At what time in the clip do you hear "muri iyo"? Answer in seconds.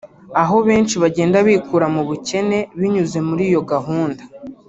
3.27-3.61